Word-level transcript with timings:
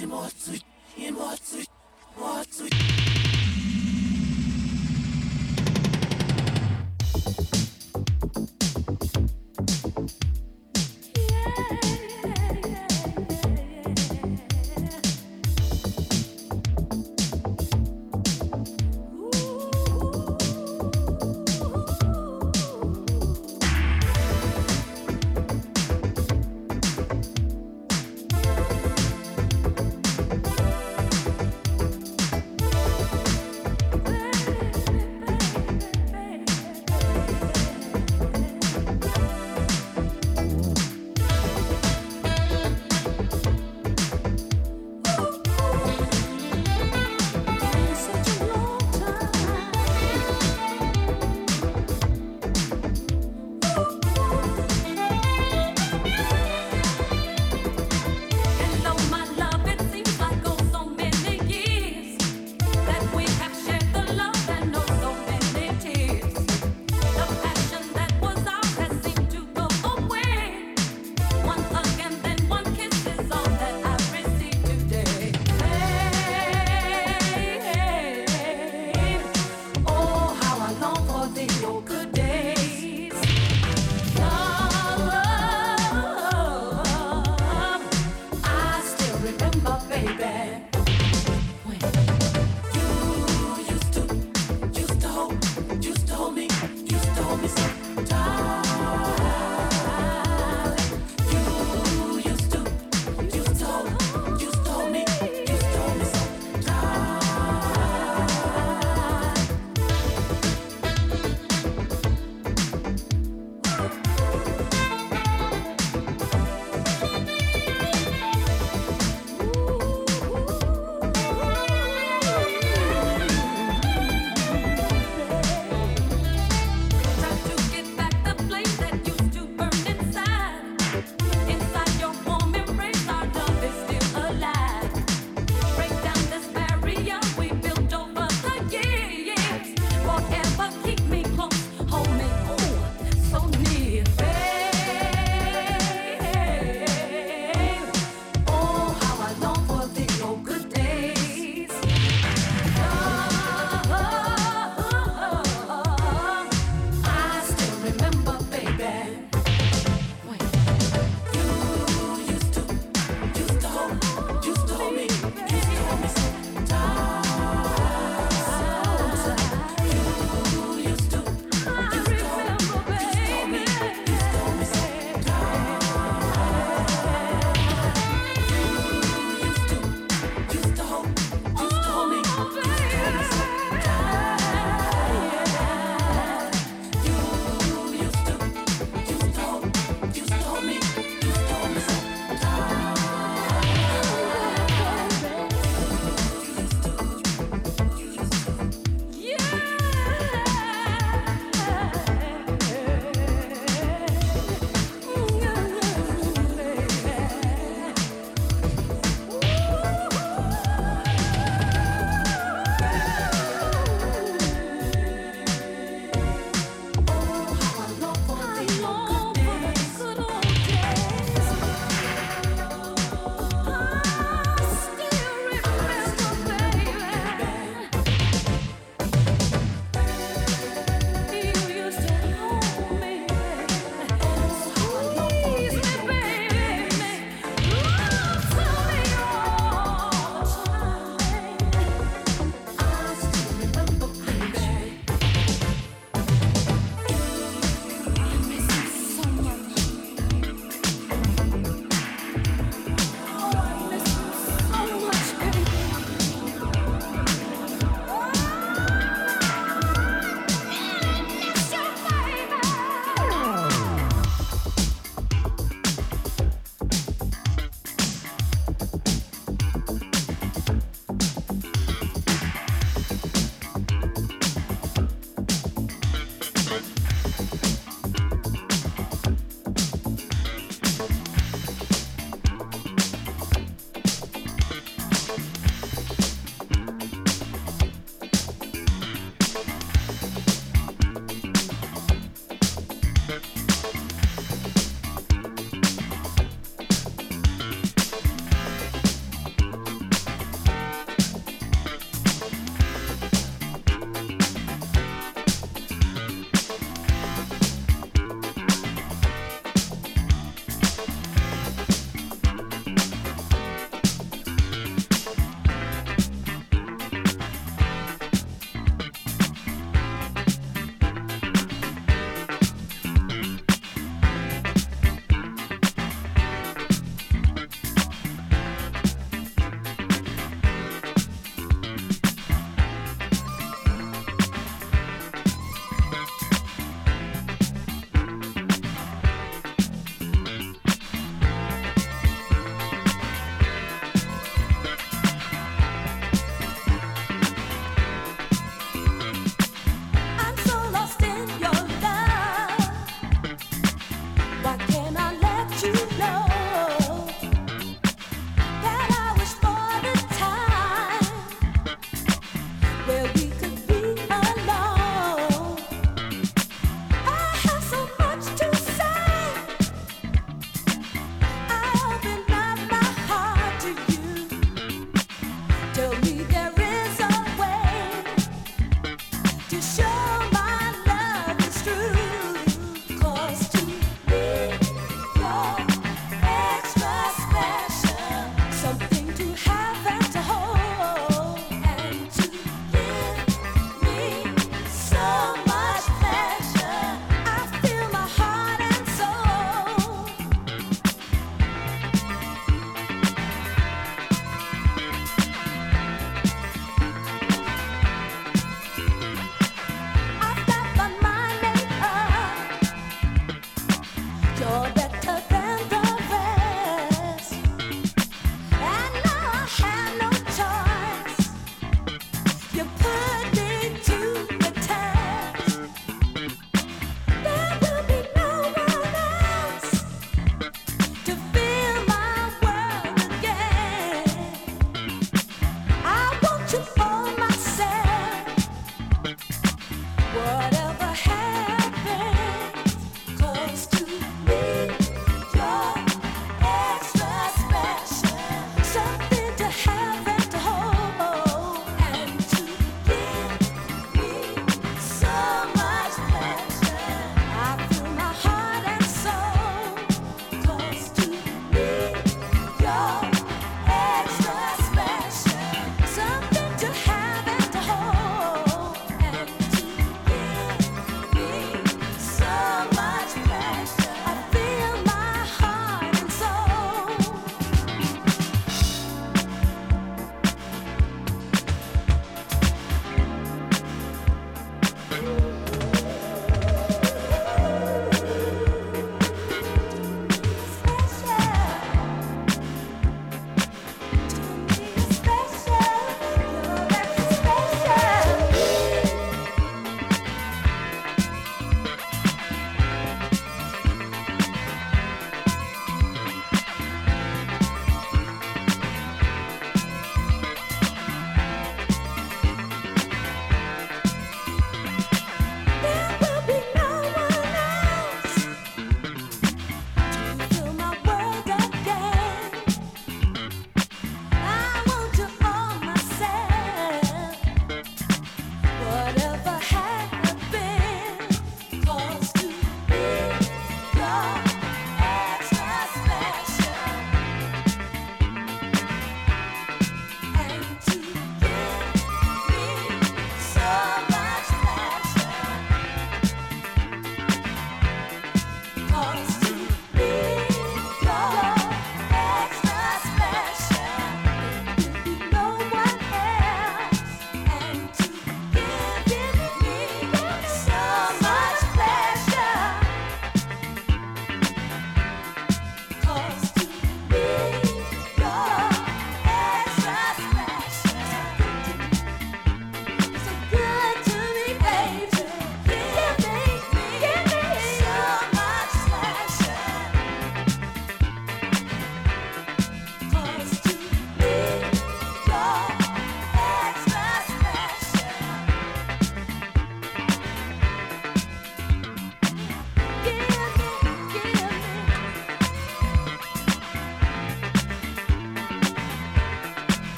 Емоции, 0.00 0.62
емоции. 0.96 1.77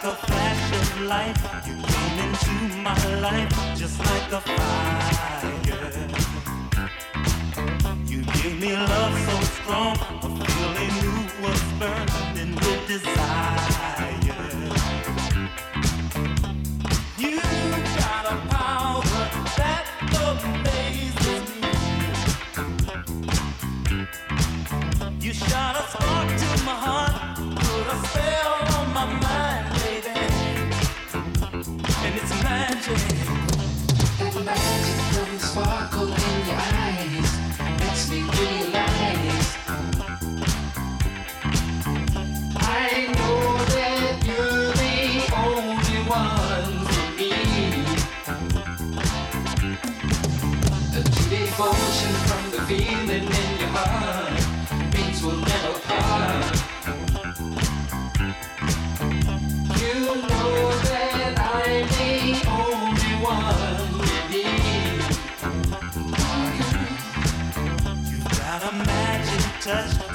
like 0.00 0.04
a 0.04 0.16
flash 0.26 0.72
of 0.80 1.00
light. 1.02 1.36
You 1.66 1.76
came 1.92 2.16
into 2.24 2.54
my 2.78 3.00
life 3.20 3.50
just 3.76 3.98
like 3.98 4.32
a 4.32 4.40
fire. 4.40 5.50
You 8.06 8.22
give 8.22 8.60
me 8.60 8.72
love 8.74 9.14
so 9.26 9.36
strong, 9.56 9.96
a 10.22 10.28
feeling 10.44 10.94
new 11.02 11.20
was 11.42 11.62
burning 11.78 12.54
with 12.54 12.88
desire. 12.88 13.69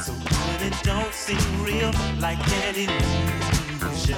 so 0.06 0.12
when 0.12 0.68
it 0.68 0.84
don't 0.84 1.14
seem 1.14 1.64
real 1.64 1.92
like 2.20 2.40
an 2.64 2.76
illusion. 2.76 4.16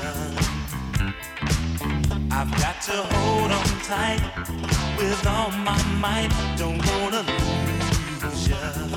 I've 2.31 2.51
got 2.59 2.81
to 2.83 2.97
hold 3.13 3.51
on 3.51 3.65
tight 3.83 4.21
with 4.97 5.27
all 5.27 5.51
my 5.51 5.81
might, 5.99 6.31
don't 6.57 6.83
wanna 6.85 7.23
lose 8.21 8.47
you. 8.47 8.96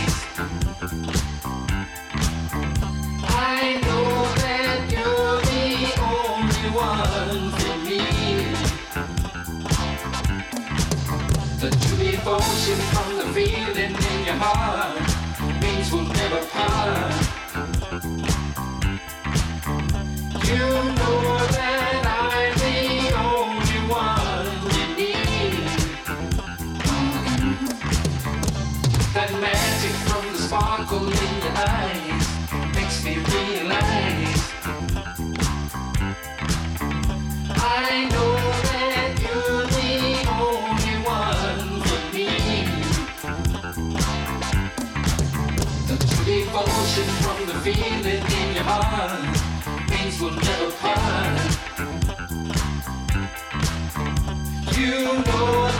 we'll 15.91 16.05
never 16.05 16.45
part. 16.47 17.13
You 20.47 20.65
know 20.97 21.37
that 21.55 22.03
I'm 22.07 22.53
the 22.63 22.79
only 23.29 23.79
one 23.89 24.55
you 24.75 24.85
need. 24.95 25.67
That 29.13 29.31
magic 29.41 29.95
from 30.07 30.23
the 30.31 30.39
sparkle 30.39 31.07
in 31.07 31.33
your 31.43 31.55
eyes 31.57 32.27
makes 32.75 33.03
me 33.03 33.13
realize 33.17 34.43
I 37.49 38.07
know. 38.11 38.30
You 54.77 54.89
know 54.89 55.70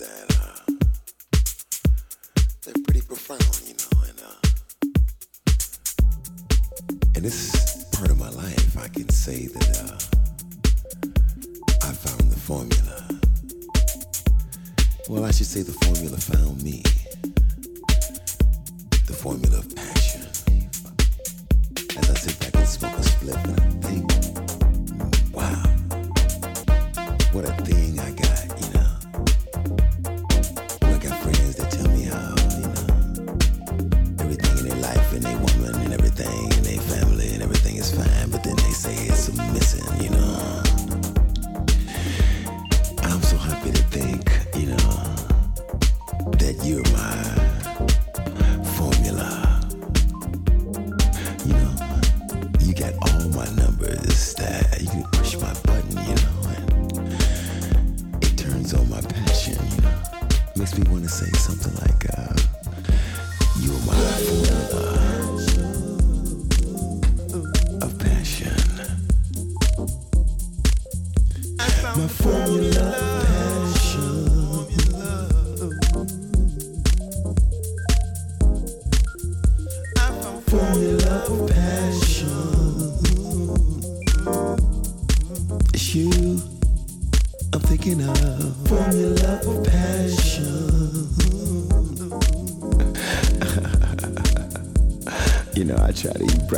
that 0.00 0.28
uh, 0.40 0.56
they're 2.64 2.82
pretty 2.84 3.02
profound, 3.02 3.62
you 3.66 3.74
know, 3.74 4.02
and 4.08 4.18
uh, 4.24 4.40
and 7.14 7.24
this 7.24 7.84
part 7.92 8.10
of 8.10 8.18
my 8.18 8.30
life, 8.30 8.78
I 8.78 8.88
can 8.88 9.10
say 9.10 9.46
that 9.46 9.68
uh, 9.84 9.98
I 11.82 11.92
found 11.92 12.30
the 12.32 12.40
formula. 12.40 13.08
Well, 15.10 15.24
I 15.26 15.32
should 15.32 15.46
say 15.46 15.60
the 15.62 15.72
formula 15.84 16.16
found 16.16 16.62
me. 16.62 16.82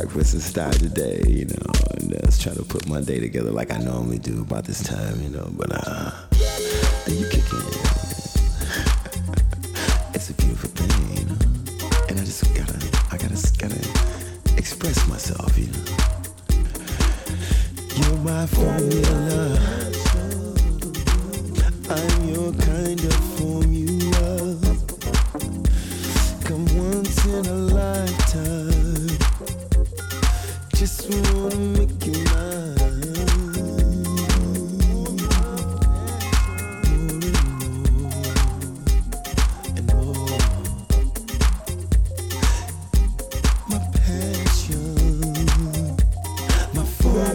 breakfast 0.03 0.34
and 0.34 0.42
start 0.42 0.74
the 0.74 0.88
day, 0.88 1.22
you 1.28 1.44
know, 1.44 1.72
and 1.94 2.11
let's 2.11 2.42
try 2.42 2.53
to 2.53 2.64
put 2.64 2.88
my 2.88 3.00
day 3.00 3.20
together 3.20 3.53
like 3.53 3.72
I 3.72 3.78
normally 3.78 4.18
do 4.18 4.40
about 4.42 4.64
this 4.64 4.82
time, 4.82 5.22
you 5.22 5.28
know, 5.28 5.48
but 5.53 5.70
uh 5.72 6.11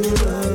the 0.03 0.25
road. 0.25 0.46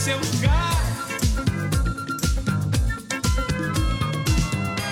seu 0.00 0.16
lugar. 0.16 0.80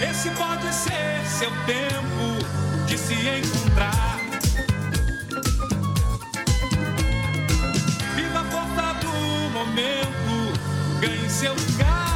Esse 0.02 0.28
pode 0.32 0.74
ser 0.74 1.24
seu 1.26 1.50
tempo 1.64 2.84
de 2.86 2.98
se 2.98 3.14
encontrar. 3.14 4.18
Viva 8.14 8.40
a 8.40 8.44
força 8.44 8.94
do 9.00 9.50
momento, 9.50 11.00
ganhe 11.00 11.30
seu 11.30 11.54
lugar. 11.54 12.07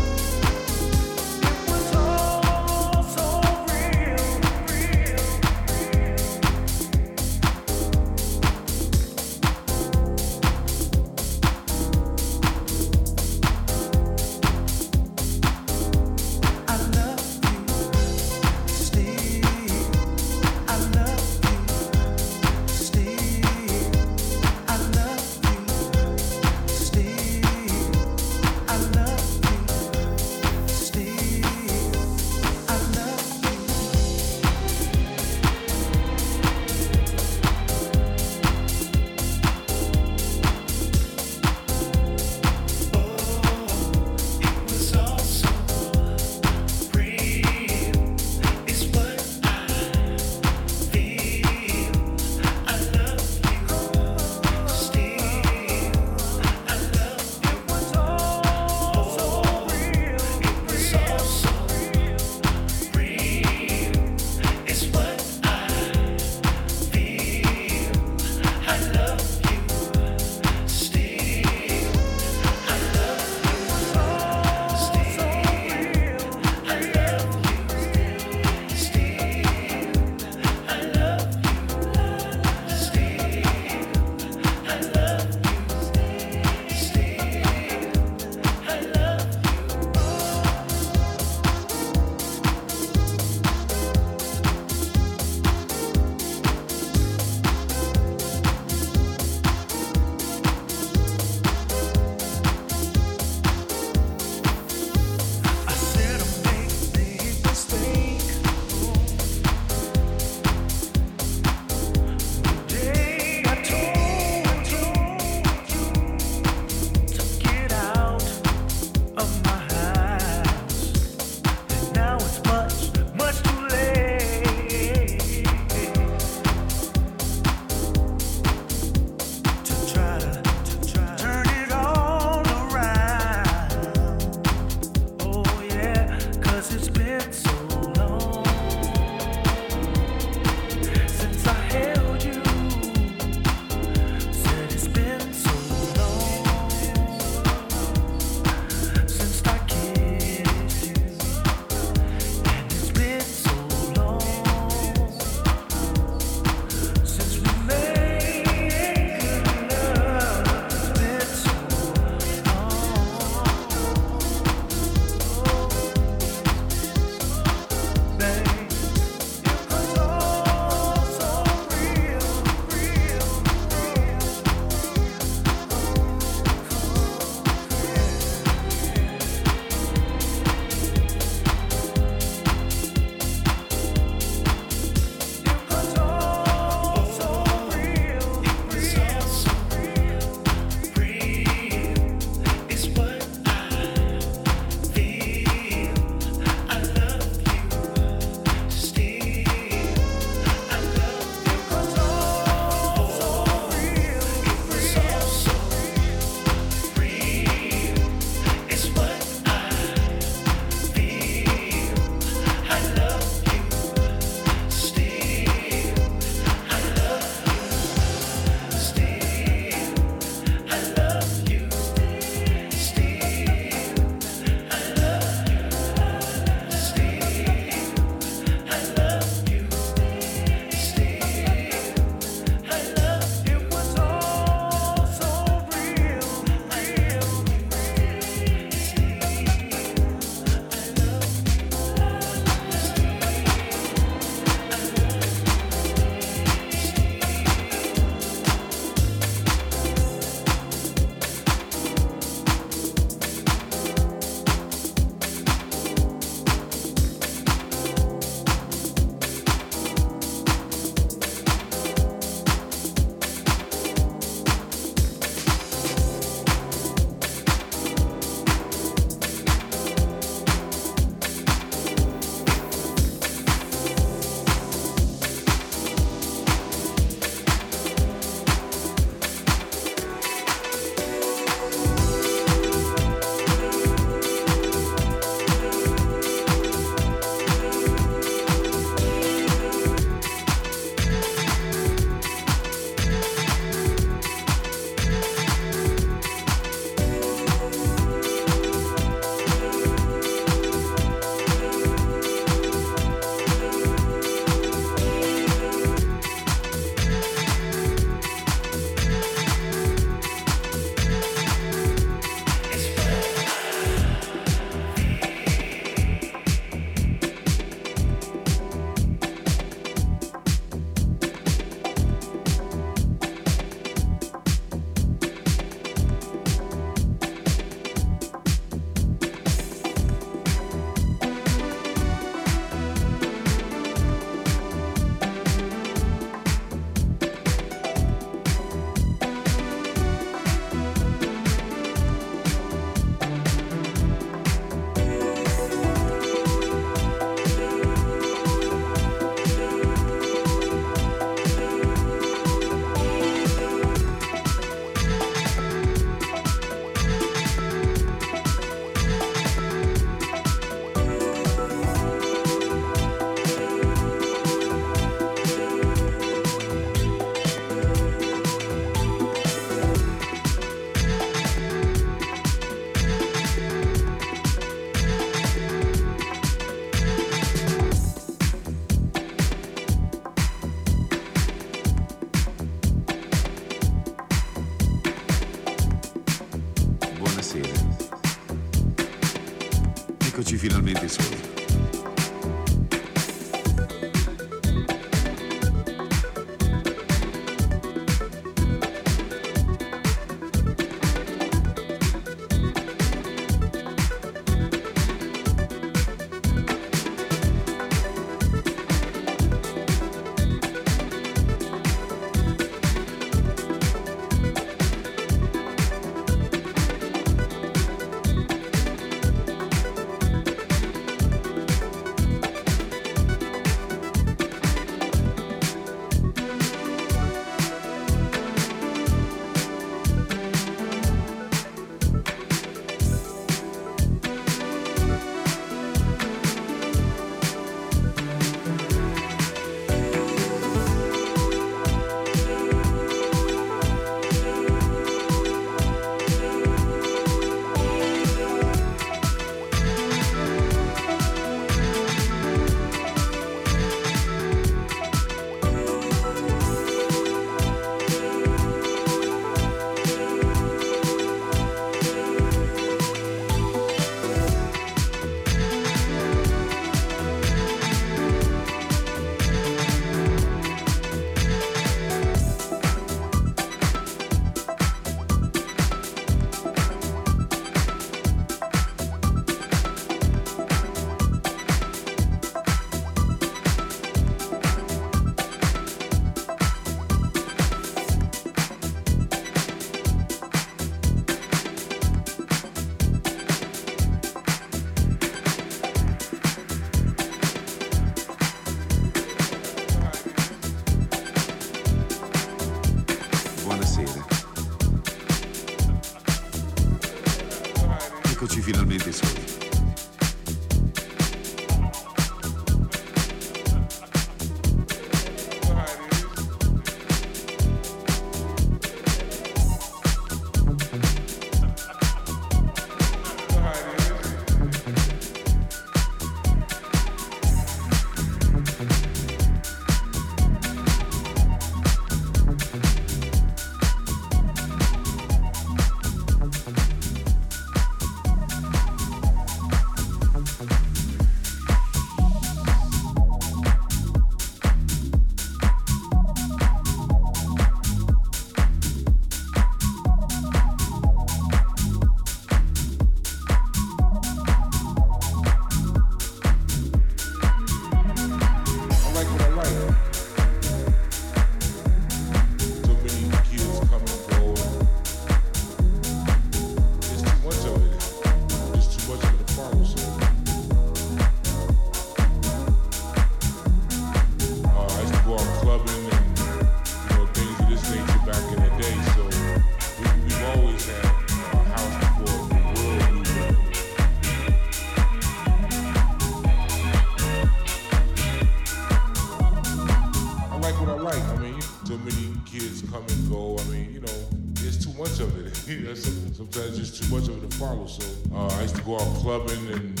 follow. 597.62 597.86
So 597.86 598.04
uh, 598.34 598.48
I 598.48 598.62
used 598.62 598.76
to 598.76 598.82
go 598.82 598.96
out 598.96 599.14
clubbing 599.22 599.66
and 599.72 600.00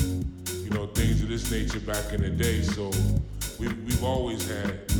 you 0.64 0.70
know 0.70 0.86
things 0.86 1.22
of 1.22 1.28
this 1.28 1.50
nature 1.50 1.80
back 1.80 2.12
in 2.12 2.20
the 2.20 2.30
day. 2.30 2.62
So 2.62 2.90
we've, 3.58 3.76
we've 3.84 4.04
always 4.04 4.48
had 4.48 4.91